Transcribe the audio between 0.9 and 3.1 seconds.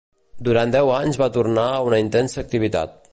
anys, va tornar a una intensa activitat.